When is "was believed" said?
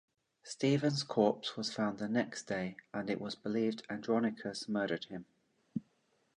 3.21-3.85